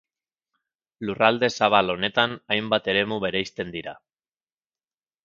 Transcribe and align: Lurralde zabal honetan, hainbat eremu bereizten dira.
Lurralde 1.09 1.49
zabal 1.59 1.93
honetan, 1.95 2.33
hainbat 2.55 2.89
eremu 2.95 3.21
bereizten 3.27 3.71
dira. 3.77 3.95